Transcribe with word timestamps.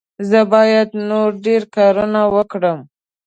زه 0.29 0.39
باید 0.53 0.89
نور 1.09 1.29
ډېر 1.45 1.61
کارونه 1.75 2.21
وکړم. 2.35 2.79